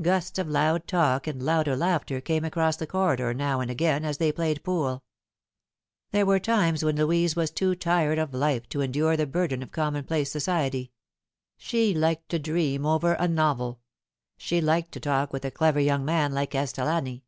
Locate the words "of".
0.38-0.48, 8.16-8.32, 9.64-9.72